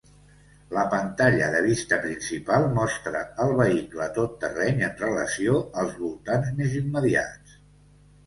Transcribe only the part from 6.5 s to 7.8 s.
més immediats.